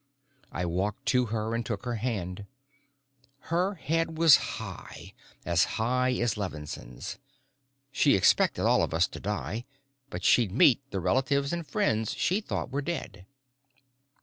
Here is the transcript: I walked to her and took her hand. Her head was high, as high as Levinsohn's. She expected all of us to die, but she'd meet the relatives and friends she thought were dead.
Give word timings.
I 0.51 0.65
walked 0.65 1.05
to 1.09 1.25
her 1.27 1.53
and 1.53 1.63
took 1.63 1.85
her 1.85 1.93
hand. 1.97 2.47
Her 3.51 3.75
head 3.75 4.17
was 4.17 4.37
high, 4.57 5.13
as 5.45 5.65
high 5.77 6.13
as 6.13 6.37
Levinsohn's. 6.37 7.19
She 7.91 8.15
expected 8.15 8.65
all 8.65 8.81
of 8.81 8.95
us 8.95 9.07
to 9.09 9.19
die, 9.19 9.63
but 10.09 10.23
she'd 10.23 10.51
meet 10.51 10.81
the 10.89 10.99
relatives 10.99 11.53
and 11.53 11.67
friends 11.67 12.15
she 12.17 12.41
thought 12.41 12.71
were 12.71 12.81
dead. 12.81 13.27